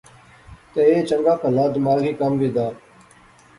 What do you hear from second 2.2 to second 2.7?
وی دا